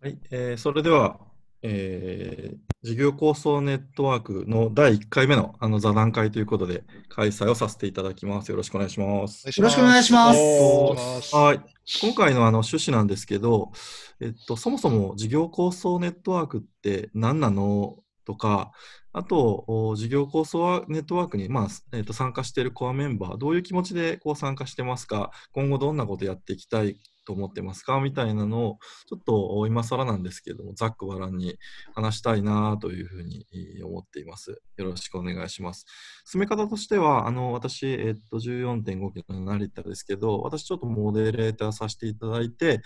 [0.00, 1.18] はい、えーそれでは、
[1.62, 8.52] えー事業構想ネットワークの第1回目のあの座談会ということで開催をさせていただきます。
[8.52, 9.48] よろしくお願いします。
[9.48, 11.60] よろしくお願いしますお願いしますはい。
[12.00, 13.72] 今回のあの趣旨なんですけど、
[14.20, 17.96] えっと、そもそも事業構想ネットワークって何なの？
[18.28, 18.72] とか、
[19.14, 28.00] あと、事業構想ネットワークに、まあえっと、参加しているコアメンバー、どういう気持ちでこう参加してますか、今後どんなことやっていきたいと思ってますか？
[28.00, 31.58] みたいなのを、ちょっと今更なんですけども、ざっくばらんに
[31.94, 33.46] 話したいなというふうに
[33.82, 34.60] 思っています。
[34.76, 35.86] よろしくお願いします。
[36.26, 42.82] 進め方としては、あの私、えっと、14.5キロの成田ですけど、私ちょっとモデレーターさせていただいて、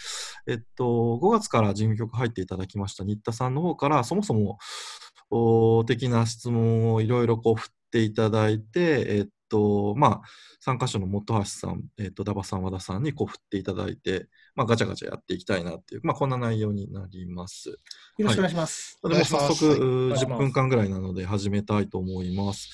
[0.47, 0.85] えっと、
[1.21, 4.59] 5月から事務局入っていただきました新田さんの方から、そもそも、
[5.87, 10.23] 的な質問をいろいろこう振っていただいて、えっと、まあ、
[10.61, 17.69] 参加者の本橋さん、えっと、ダバさん、和田さんにこう振っていただいて、まあ、ガチャガチャやっていきたいなっていう、まあ、こんな内容になります。
[17.69, 17.77] よ
[18.19, 18.99] ろしくお願いします。
[19.03, 22.71] でも早速、お願いしますうー願いします10分間ぐらいなので始めたいと思います。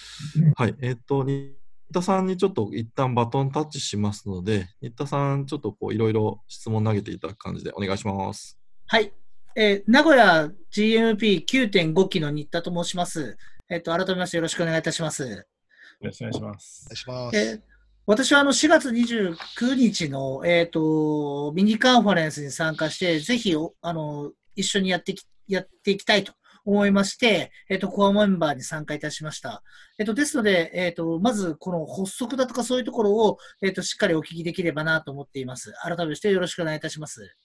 [0.57, 0.77] はい。
[0.81, 1.57] えっ、と、新
[1.93, 8.59] 田さんにちょっと一旦バトンタッチしますので、新田さん、ちょっとこういろいろ質問投げていただく感じでお願いします。
[8.87, 9.13] はい。
[9.61, 13.37] えー名古屋 GMP9.5 期の新田と申します。
[13.69, 15.29] えっ、と、改めましてよろしくお願いいたします。
[15.29, 15.45] よ
[16.01, 16.97] ろしくお願いしますお願い。
[16.97, 17.37] します。
[17.37, 17.61] えー
[18.07, 26.33] 私はあの4月29日の、えっとミニカンファレンスに参加して、ぜひおあの一緒にやってきやっていきたいと
[26.65, 29.63] 思いまして、えっとコアメンバーに参加いたしました。
[29.99, 35.75] えっとですので、えっとまずこの発足だとかそういうところを、えっとしっかりお聞きできればなと思っています。
[35.83, 37.37] 改めましてよろしくお願いいたします。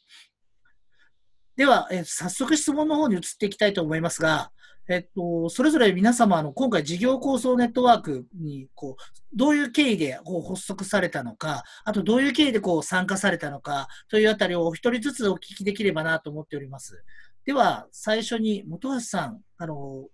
[1.56, 4.52] では、えー早速質問の方に移っていきたいと思いますが、
[4.90, 17.04] えっと、それぞれ皆様、あの今回、事業構想ネットワークにこうどういう経緯でこう発足されたのか、あとどういう経緯でこう参加されたのかというあたりをお一人ずつお聞きできればなと思っております。
[17.46, 20.08] では、最初に本橋さん、あの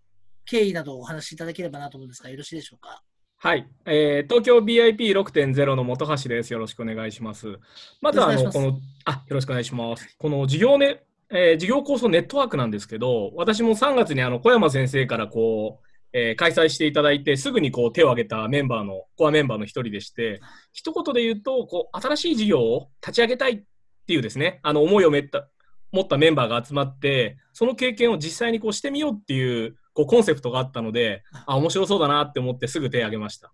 [0.46, 3.02] 経緯などをお話しいただければなと思うんですが、よろしいでしょうか？
[3.38, 6.54] はい、えー東京 BIP6.0 の本橋です。
[6.54, 7.58] よろしくお願いします。
[8.02, 10.16] まずはあのこのあよろしくお願いします。
[10.20, 20.42] この事業ね、えー事業構想ネットワークなんですけど、私も3月にあの小山先生からこう、えー開催していただいて、すぐにこう手を挙げたメンバーのコアメンバーの一人でして、
[20.74, 23.64] 一言で言うとこう新しい事業を立ち上げたいっ
[24.08, 25.48] ていうですね、あの思いをめった
[25.92, 33.54] 持ったメンバーが集まって、その経験を実際にこうしてみようっていうこうコンセプトがあったので、あ面白そうだなって思ってすぐ手を挙げました。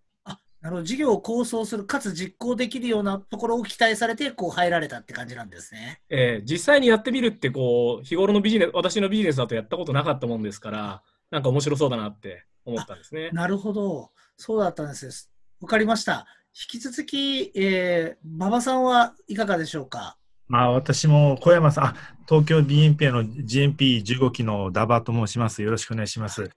[0.65, 6.01] なるほど、事業を構想する、かつ実行できるようなところを期待されて、こう入られたって感じなんですね。
[6.09, 13.29] えー実際にやってみるってこう日頃のビジネス私のビジネスだとやったことなかったもんですからなんか面白そうだなって思ったんですね。
[13.31, 14.09] なるほど。
[14.37, 15.29] そうだったんです。
[15.61, 16.25] わかりました。
[16.73, 20.17] 引き続き、えー、馬場さんはいかがでしょうか？
[20.47, 21.95] まあ、私も小山さん、あ
[22.27, 25.61] 東京 BNP の GNP15 期のダバと申します。
[25.61, 26.49] よろしくお願いします。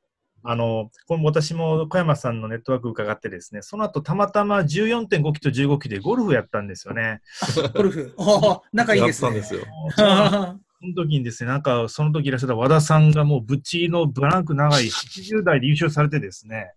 [0.42, 7.20] あの、これ私も小山さんのネットワーク伺ってですね、その後たまたま14.5期と15期でゴルフやったんですよね。
[7.74, 8.14] ゴルフ。
[8.72, 9.34] 仲いいですね。
[9.34, 9.60] やったんですよ。
[10.80, 16.72] その時にですね、なんかその時いらっしゃった和田さんがもうぶっちのブランク長い80代で優勝されてですね、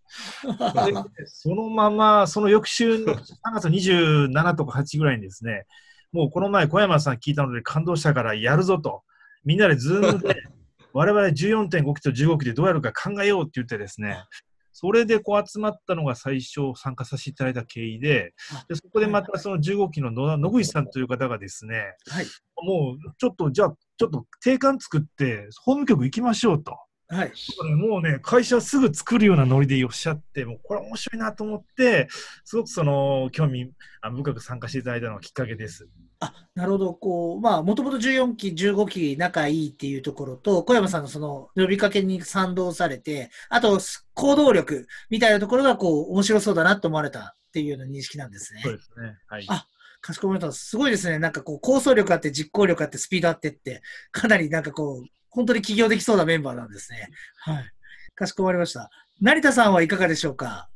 [1.15, 3.19] でそのまま、その翌週の3
[3.53, 5.67] 月27とか8ぐらいにですね、
[6.11, 9.03] もうこの前小山さん聞いたので感動したからやるぞと、
[9.45, 10.35] みんなでズームで
[10.93, 14.23] 我々14.5期と15期でどうやるか考えようって言ってですね、
[14.73, 18.33] それでこう集まったのが最初参加させていただいた経緯で、
[18.67, 22.25] でそこでまたその15期の野田野口さんという方がですね、はい。
[22.63, 26.77] もうちょっとじゃあ、ちょっと定款作って、法務局行きましょうと。
[27.09, 27.31] はい。
[27.75, 32.07] もうね、会社すぐ作るようなノリでおっしゃって、もうこれ面白いなと思って、
[32.45, 35.89] すごくその興味あ深く参加していただいたのがきっかけです。
[36.23, 36.93] あ、なるほど。
[36.93, 43.79] こう、まあ、もともと14期、15期仲いいっていうところと、小山さんのその呼びかけに賛同されて、あと、
[44.13, 48.61] 行動力みたいなところが、こう、面白そうだなと思われたっていうような認識なんですね。
[48.63, 49.17] そうですね。
[49.27, 49.45] はい。
[49.49, 49.65] あ
[50.03, 50.59] かしこまりました。
[50.59, 51.19] すごいですね。
[51.19, 53.81] なんかこう、構想力あって、実行力あって、スピードあってって、
[54.11, 57.09] かなりなんかこう、本当に起業できそうなメンバーなんですね。
[57.37, 57.71] はい。
[58.15, 58.89] かしこまりました。
[59.21, 60.69] 成田さんはいかがでしょうか？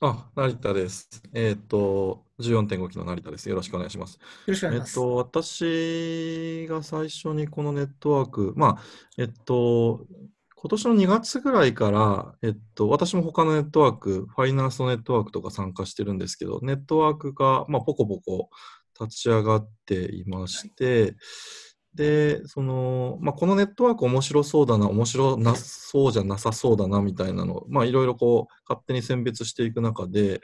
[0.00, 1.08] あ、成田です。
[1.32, 3.48] えっと、14.5期の成田です。
[3.48, 4.14] よろしくお願いします。
[4.14, 4.90] よろしくお願いします。
[4.90, 8.82] えっと、私が最初にこのネットワーク、まあ、
[9.16, 10.06] えっと、
[10.54, 18.50] 今年の2月ぐらいから、えっと、私も他のネットワーク、ファイナンスのネットワークとか参加してるんですけど、ネットワークが、まあ、ポコポコ
[19.00, 21.14] 立ち上がっていまして、
[21.96, 30.42] で、その、まあ、このネットワーク面白そうだな、面白なそうじゃなさそうだな、みたいなの、まあ、いろいろこう、勝手に選別していく中で、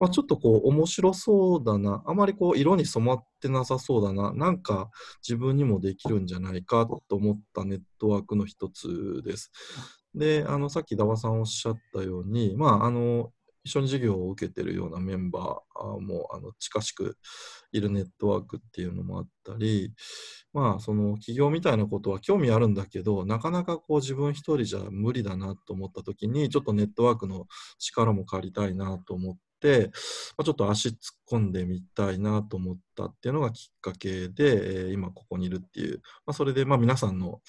[0.00, 4.90] まあ、ちょっとこう、面白そうだな、あまりこう、色に染まってなさそうだな、なんか
[5.22, 9.52] 自分にもできるんじゃないかと思ったネットワークの一つです。
[10.12, 13.30] で、あの、さっきダワさんおっしゃったように、まあ、あの、
[13.64, 17.16] 一緒に授業を受けてるようなメンバーもあの近しく
[17.72, 19.92] いるネットワークっていうのもあったり、
[20.52, 27.46] まあ、その企業みたいなことは興味あるんだけど、なかなかこう自分一人じゃ無理だなと思った時に、ちょっとネットワークの
[27.78, 29.90] 力も借りたいなと思って、
[30.36, 30.96] まあ、ちょっと足突っ
[31.30, 37.40] 込んでみたいなと思ったっていうのがきっかけで、えー今ここにいるっていう、まあ、それでまあ皆さんの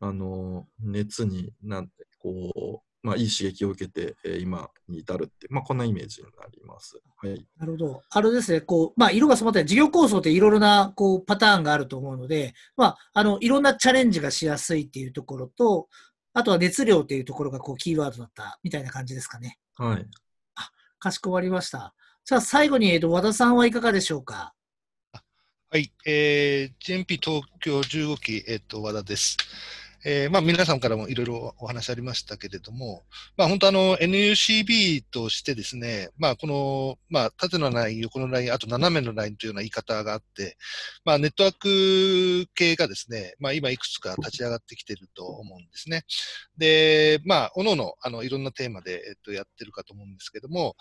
[0.00, 7.00] あの熱になんてこう、まあ、いい刺激を受けて、えー今に至るってまあ、こんなイメージになります。
[7.16, 7.46] はい。
[7.58, 8.02] なるほど。
[8.10, 15.88] あれですね、こう、まあ、色が染まったり、事業構想っていろいろな、こう、パターンがあると思うので、まあ、あの、いろんなチャレンジがしやすいっていうところと、
[16.32, 19.58] あとは熱量っていうところが、こう、キーワードだったみたいな感じですかね。
[19.76, 20.06] はい。
[20.98, 21.94] かしこまりました。
[22.24, 24.54] じゃあ、最後に、えっと、和田さんはいかがでしょうか？
[25.70, 29.36] はい、えー、GMP 東京15期、えっ、と、和田です。
[30.10, 33.02] えー、まあ、皆さんからもいろいろお話ありましたけれども、
[33.36, 40.56] まあ、本当あの、NUCB としてですね、まあ、この、まあ、縦のライン、横のライン、あと斜めのラインというような言い方があって、
[41.04, 46.04] まあ、ネットワーク系がですね、まあ、今いくつか立ち上がってきていると思うんですね。
[46.56, 50.74] で、まあ、おのおの、あの、いろんなテーマで、えっと、やってるかと思うんですけども、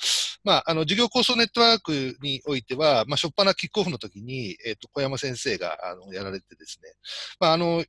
[0.46, 6.94] まあ、あの、事業構想ネットワークにおいては、まあ、初っ端キックオフの時に、えっ、と、小山先生が、あの、やられてですね、
[7.42, 7.84] まあ、あの、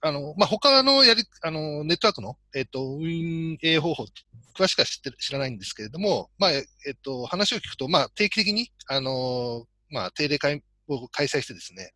[0.00, 4.04] あの、まあ、他のやり、あの、ネットワークの、えっ、と、運営方法、
[4.56, 11.92] 詳しくは知ってる、知らないんですけれども、まあ、えっ、と、話を聞くと、まあ、定期的に、あの、まあ、定例会を開催してですね、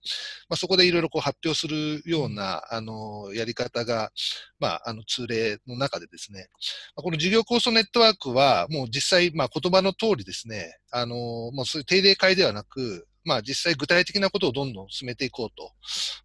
[0.49, 4.11] まあ、そこでいろいろこう発表するような、あの、やり方が、
[4.59, 6.49] まあ、あの、通例の中でですね、
[6.97, 15.72] まあこの事業構想ネットワークは、もう実際、まあ、言葉の通りですね、あの、もうそういう定例会ではなく、まあ、実際具体的なことをどんどん進めていこうと、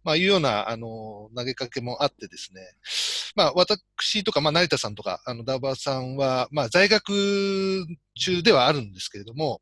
[0.04, 2.62] まあ、いうような、あの、投げかけもあってですね、
[3.36, 9.60] まあ、私とか、まあ、成田さんとか、あの、ダーバーさんは、まあ、在学中ではあるんですけれども、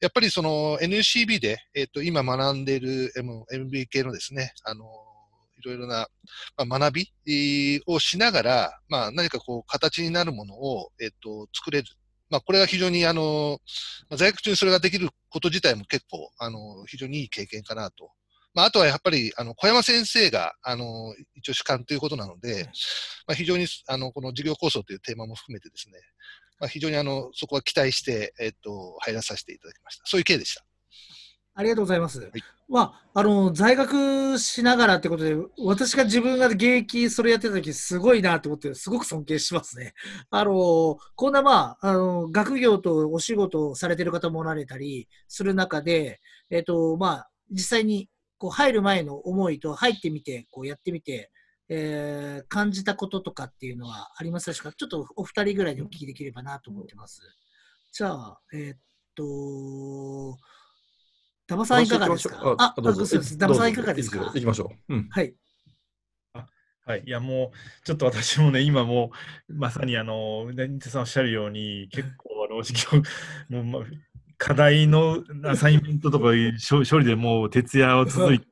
[0.00, 3.12] やっぱりその NCB で、えっ、と、今学んでいる
[3.52, 4.84] MBK のですね、あの、
[5.58, 6.08] いろいろな、
[6.56, 6.94] まあ、学
[7.24, 11.88] びをしながら、まあ、何かこう、形になるものを、えっ、と、作れる。
[12.34, 13.60] まあ、これは非常に、あの、
[14.10, 18.10] まあ在学中にそれができること自体も結構、あの、非常にいい経験かなと。
[18.54, 22.64] まあ、あとはやっぱり、あの、小山先生が、あの、一応主幹ということなので、
[23.28, 26.00] まあ、非常に、あの、この事業構想というテーマも含めてですね、
[26.58, 30.02] まあ、非常にあの、そこは期待して、えっと、入らさせていただきました。
[30.06, 30.64] そういう経緯でした。
[31.54, 32.32] ありがとうございます。
[32.34, 39.94] いまあ、あの、在学しながらってことで、私が自分が現役それやってた時すごいなと思って、すごく尊敬しますね。
[40.30, 46.20] あの、こんなまあ、あの、学業とお仕事をされてる方もおられたりする中で、
[46.50, 48.08] えっと、まあ、実際に
[48.38, 51.30] こう入る前の思いと入ってみて、こうやってみて、
[51.70, 54.76] えー感じたこととかっていうのはありますでしょうか？
[54.76, 57.22] ちょっとお二人ぐらいでお聞きできればなと思ってます。
[57.90, 58.78] じゃあ、えーっ
[59.14, 60.36] と、
[61.46, 63.18] ダバさんいかがですかあ、どうぞ。
[63.36, 64.18] ダバさんいかがですか？
[64.18, 64.94] どうぞ行きましょう。
[64.94, 65.08] うん。
[65.10, 65.34] はい。
[66.86, 67.02] はい。
[67.06, 69.10] いや、もう、ちょっと私もね、今も
[69.48, 73.02] う、まさにあの、ねさんおっしゃるように、結構、あの、授
[73.50, 73.86] 業、もう、ま
[74.36, 76.26] 課題のアサインメントとか
[76.68, 78.46] 処 処理でもう徹夜を続いて、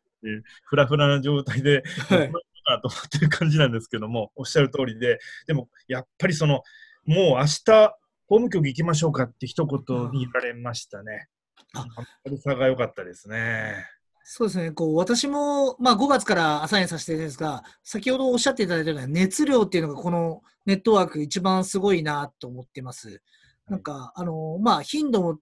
[0.65, 2.33] フラフラな状態で、はい
[2.65, 5.19] なと思ってる感じなんですけども、おっしゃる通りで、
[5.49, 6.63] でも、やっぱりその、
[7.05, 7.97] もう明日、
[8.29, 11.27] 法務局行きましょうかって一言に言われましたね。
[11.75, 11.87] あ
[12.27, 13.87] 明るさが良かったですね。
[14.25, 14.71] そうですね。
[14.71, 23.21] こう、私も、まあ、5月からアサインさせてるんですが、先ほどおっしゃっていただいたような熱量っていうのが、このネットワーク一番すごいなと思ってます。
[23.69, 25.39] なんか、あの、まあ、頻度も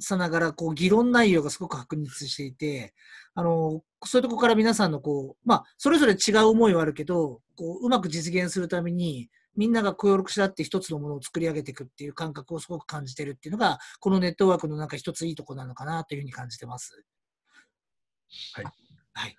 [0.00, 2.94] さながら、こう、議論内容がすごく確立していて、
[3.40, 17.02] あの、そういうところから皆さんの、こう、まあ、それぞれ違う思いはあるけど、こう、うまく実現するために、みんなが協力し合って一つのものを作り上げていくっていう感覚をすごく感じてるっていうのが、このネットワークのなんか一ついいところなのかなというふうに感じてます。
[18.54, 18.64] はい。
[19.14, 19.36] はい。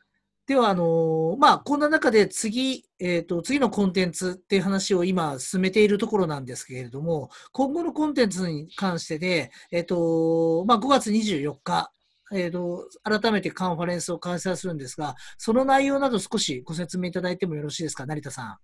[0.47, 11.91] では、あのーまあ、こんな中で次、えっ、と、次のコンテンツっていう話を今進めているところなんですけれども、今後のコンテンツに関してで、えっ、と、まあ、5月24日、
[12.33, 18.57] えっ、と、改めてカンファレンスを開催するんですが、その内容など少しご説明いただいてもよろしいですか、成田さん。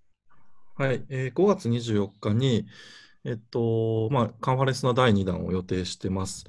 [0.81, 2.67] はい、えー5月24日に、
[3.25, 6.45] えっと、まあ、カンファレンスの第2弾を予定してます。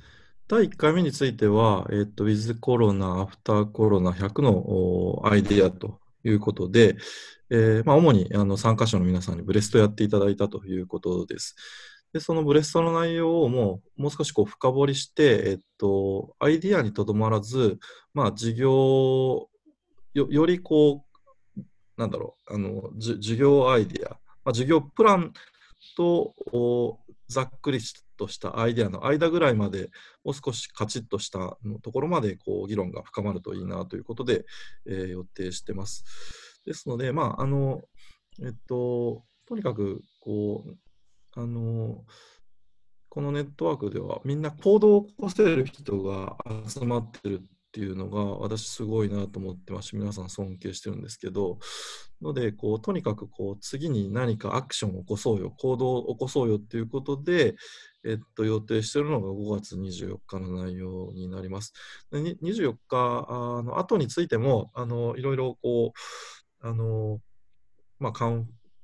[0.49, 6.97] 第1回目については、えっと、ウィズコロナ、アフターコロナ100のアイデアということで、
[7.51, 11.57] えーまあ、主にあの参加者の皆さんにブレストやっていただいたということです。
[12.13, 17.79] で、そのブレストの内容をもう、もう少しこう深掘りして、えっと、アイディアにとどまらず、
[18.15, 19.49] まあ、事業、
[20.15, 21.05] よよりこ
[21.57, 21.63] う、
[21.97, 24.11] なんだろう、あの、じ事業アイディア、
[24.45, 25.33] まあ、事業プラン
[25.97, 26.35] と
[27.29, 27.81] ざっくり
[28.17, 29.91] としたアイディアの間ぐらいまで、
[30.25, 34.47] もう少しカチッとしたところまでこう議論が深まるといいなということで、
[34.87, 36.05] えー予定してます。
[36.65, 37.83] ですので、まあ、あの、
[38.43, 40.88] えっと、とにかく、こう、
[41.35, 42.05] あの、
[43.09, 49.89] このネットワークではみんな行動を起こせる人が集まってるっていうのが私すごいなと思ってます。
[49.89, 51.59] し皆さん尊敬してるんですけど。
[52.23, 55.51] のでこうとにかくこう次に何かアクションを起こそうよ。
[55.59, 57.55] 行動を起こそうよっていうことで、
[58.05, 61.73] えっと、予定してるのが5月24日の内容になります。
[62.11, 67.21] で24日の後についてもあのいろいろこうあの、
[68.01, 68.13] まあ、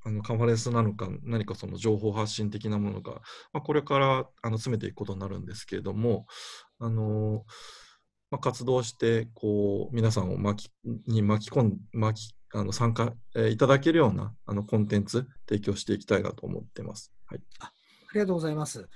[0.05, 3.13] あのカンファレンスなのか、何かその情報発信的なものが、
[3.53, 6.27] まあ、これからあの詰めていくことになるんですけれども、
[6.79, 7.45] あの
[8.31, 10.73] まあ、活動してこう皆さんを巻き
[11.07, 17.13] に巻き込ん巻きあの参加、えいただけるようなあのコンテンツ提供していきたいなと思ってます。
[17.27, 17.73] はい、あ
[18.15, 18.89] りがとうございます。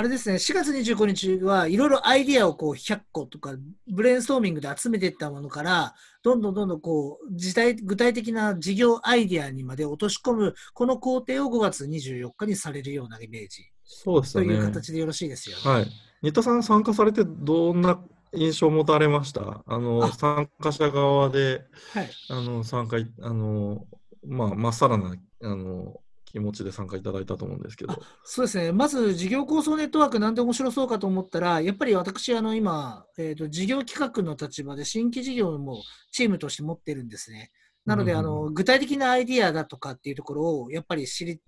[0.00, 3.52] あれですね、4月25日はいろいろアイディアをこう100個とか
[3.86, 14.48] ブレインストーミングで集めていったものから、どんどんどんどんこう具体具体的な事業アイディアにまで落とし込む、この工程を5月24日にされるようなイメージそうですよね。
[14.48, 15.62] という形でよろしいですよね。
[15.70, 15.86] はい。
[16.22, 18.00] 新田さん参加されてどんな
[18.32, 19.62] 印象を持たれました？
[19.66, 23.84] あのあ参加者側ではいあの参加いあの
[24.26, 28.00] まあまっさらなあの気持ちで参加いただいたと思うんですけど。
[28.24, 35.82] そうですね、まず事業構想ネットワークなんで面白そうかと思ったら、やっぱり私、あの今、えーと、事業企画の立場で新規事業も
[36.12, 37.50] チームとして持ってるんですね。
[37.84, 41.40] なので、うんあの具体的なアイディアだとかっていうところをやっぱり知り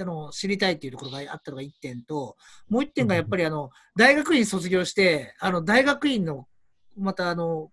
[0.00, 2.36] あの知りたいっていうところがあったのが1点と、
[2.68, 6.46] もう1点がやっぱりあの大学院卒業して、あの大学院の
[6.96, 7.70] またあの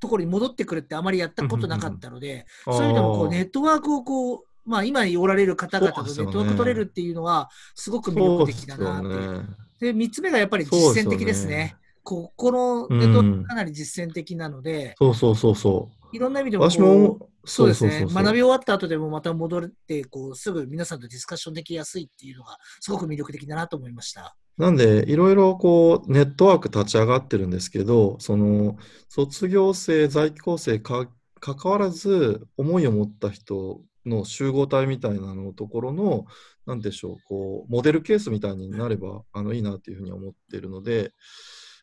[0.00, 9.56] ところに戻ってくるってあまりやったことなかったので、そういう意味でもこうネットワークをこう、まあ、今おられる方々とネットワーク取れるっていうのは、すごく魅力的だなっていう。
[9.80, 11.76] で、3つ目がやっぱり実践的ですね。
[12.02, 16.16] ここのネットワークかなり実践的なので、そうそうそうそう。
[16.16, 18.06] いろんな意味でも私もそうですね。
[18.08, 24.36] 学び終わった後でもまた戻って、こう、すぐ皆さんとディスカッションできやすいっていうのが、すごく魅力的だなと思いました。
[24.58, 28.76] なんで、いろいろこう、ネットワーク立ち上がってるんですけど、その、
[29.08, 31.08] 卒業生、在校生か、
[31.38, 36.26] 関わらず、思いを持った人の集合体みたいなのところの、
[36.64, 41.12] なんでしょう、こう、モデルケースみたいになれば、あの、いいなっていうふうに思っているので、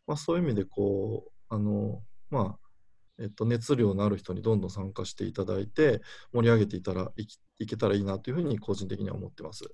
[0.07, 2.63] まあ、そういう意味で、こう、あの、まあ、
[3.19, 6.01] えっと、熱量のある人にどんどん参加していただいて、
[6.33, 7.27] 盛り上げていたらい
[7.59, 9.63] いけたらいいなというふうに、個人的には思ってます。
[9.65, 9.69] わ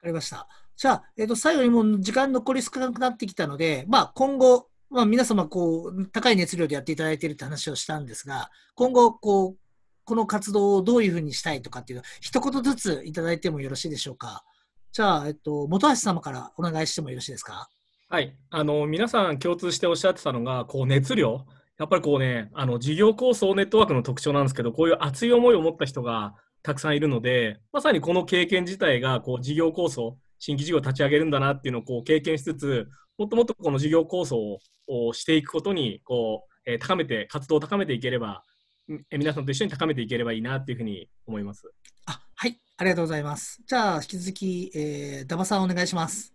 [0.00, 0.48] かりました。
[0.76, 9.63] じゃあ、えっ、と、最後にもう時間残り少なくなってきたので、まあ、今後、まあ、皆様、こう、高い熱量でやっていただいているって話をしたんですが、今後、こう、
[10.04, 14.44] この活動をどういうふうにしたいとかっていう一言ずついただいてもよろしいでしょうか？
[14.92, 17.68] じゃあ、えっと、本橋様からお願いしてもよろしいですか？
[18.08, 18.36] はい。
[18.50, 21.46] あの、皆さん共通しておっしゃってたのが、こう、熱量。
[21.78, 32.86] やっぱりこうね、あの、事業構想ネットワークの特徴なんですけど、こういう熱い思いを持った人がたくさんいるので、まさにこの経験自体が、こう、事業構想、新規事業を立ち上げるんだなっていうのをこう経験しつつ、
[33.18, 38.42] もっともっとこの事業構想をしていくことに、こう、えー高めて、活動を高めていければ、
[39.10, 41.70] 皆さんと一緒に高めていければいいなっていうふうに思います。
[42.06, 42.58] あ、はい。
[42.76, 43.62] ありがとうございます。
[43.66, 46.34] じゃあ、引き続き、えー、ダバさんお願いします。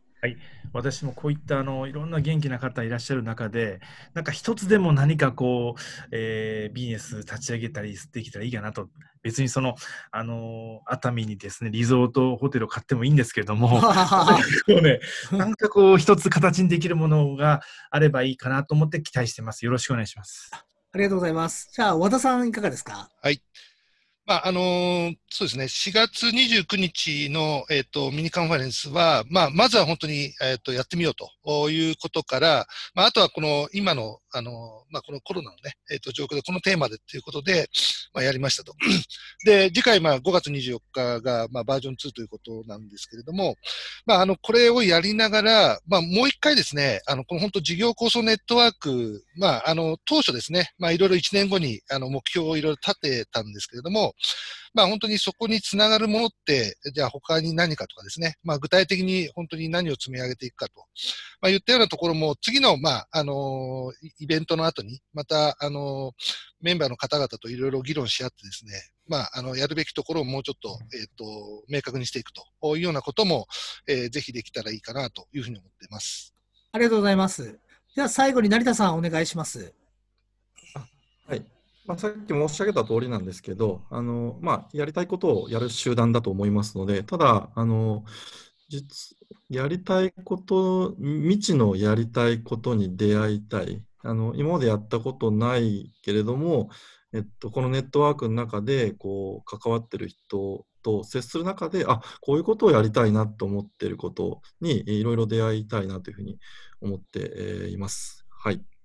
[0.74, 3.80] 私もこういったあのいろんな元気な方いらっしゃる中で、
[4.14, 8.90] なんか一つでも何かこう、えービジネス立ち上げたりできたらいいかなと、
[9.24, 9.76] 別にその、
[10.12, 13.88] あの熱海にですね、リゾートホテルを買ってもいいんですけれども、 こ
[14.68, 15.00] うね、
[15.32, 19.64] なんかこう一つ形にできるものがあればいいかなと思って期待してます。
[19.64, 20.52] よろしくお願いします。
[20.92, 21.70] ありがとうございます。
[21.74, 23.10] じゃあ、和田さんいかがですか？
[23.22, 23.42] はい。
[24.26, 37.68] まあ、あのーそうですね、4月29日の、えっ、と、ミニカンファレンスは、まあ、まずは本当に、えっ、と、やってみようということから、まあ、あとはこの、今の、あのまあ、このコロナのね、えっ、と、状況で、このテーマでということで、
[38.14, 38.74] まあ、やりましたと。
[39.46, 43.56] で、次回、まあ、5月24日が、ま、バージョン2ということなんですけれども、
[44.06, 54.14] まあ、あの、これをやりながら、まあ、もう一回ですね、あの、この本当事業構想ネットワーク、まあ、あの、当初ですね、ま、いろいろ1年後に、あの、目標をいろいろ立てたんですけれども、
[54.74, 60.86] まあ本当にそこにつながるものって、じゃあ他に何かとかですね、まあ具体的に本当に何を積み上げていくかと、
[61.42, 66.14] まあ言ったようなところも次の、まあ、あのイベントの後に、また、あの
[66.62, 68.72] メンバーの方々といろいろ議論し合ってですね、
[69.08, 73.48] まあ、あの、やるべきところをもうちょっと、えっ、ー、と、明確にしていくというようなことも、
[73.88, 76.34] えー、ぜひできたらいいかなというふうに思っています。
[76.72, 77.58] ありがとうございます。
[77.96, 79.74] では最後に成田さんお願いします。
[81.28, 81.59] はい。
[81.90, 88.06] まあ、さっき申し上げた通りなんですけど、あの、まあ、やりたいことをやる集団だと思いますので、ただ、あの、
[88.70, 89.18] 実、
[89.50, 93.84] やりたいこと、未知のやりたいことに出会いたい。
[94.04, 96.70] あの、今までやったことないけれども、
[97.12, 106.38] えっと、このネットワークの中で、こう、関わってる人と接する中で、あ、こういうことをやりたいなと思っていることに、いろいろ出会いたいなというふうに
[106.82, 108.28] 思っています。
[108.30, 108.79] はい。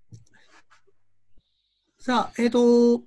[2.07, 3.03] さあ、えっ、ー、と、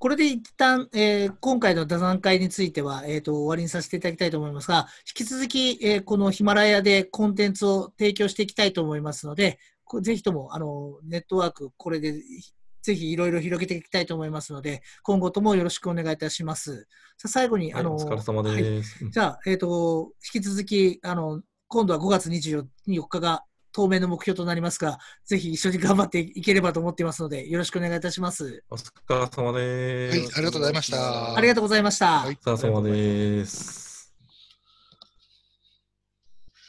[0.00, 9.60] これで一旦、えー、今回の座談会については、えーと、終わりにさせていただきたいと思いますが、引き続き、えー、このヒマラヤでコンテンツを提供していきたいと思いますので、
[10.00, 12.20] ぜひともあのネットワーク、これで
[12.82, 16.88] ぜひいろいろ広げていきたいと思いますので、今後ともよろしくお願いいたします。
[17.18, 19.04] さあ最後に、はい、あの、お疲れ様です。
[19.04, 22.66] はい、じゃあ、えっ、ー、と、引き続き、あの、今度は5月24
[23.08, 28.62] 日が当面の目標となりますが、ぜひ一緒に頑張っていければと思っていますので、よろしくお願いいたします。
[28.70, 30.18] お疲れ様です。
[30.18, 31.34] はい、ありがとうございました。
[31.36, 32.20] ありがとうございました。
[32.20, 33.91] はい、お疲れ様です。